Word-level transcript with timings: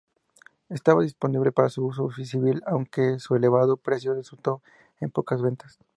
Estaba 0.69 1.03
disponible 1.03 1.51
para 1.51 1.67
uso 1.67 2.09
civil, 2.25 2.63
aunque 2.65 3.19
su 3.19 3.35
elevado 3.35 3.77
precio 3.77 4.15
resultó 4.15 4.63
en 4.99 5.11
pocas 5.11 5.43
ventas. 5.43 5.77